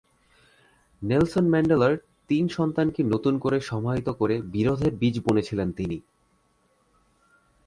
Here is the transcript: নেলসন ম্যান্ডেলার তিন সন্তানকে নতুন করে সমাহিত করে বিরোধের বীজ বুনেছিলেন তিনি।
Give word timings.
নেলসন 1.01 1.45
ম্যান্ডেলার 1.49 1.93
তিন 2.27 2.43
সন্তানকে 2.47 3.01
নতুন 3.03 3.33
করে 3.39 3.57
সমাহিত 3.61 4.07
করে 4.09 4.35
বিরোধের 4.41 4.93
বীজ 4.95 5.15
বুনেছিলেন 5.19 5.71
তিনি। 5.71 5.97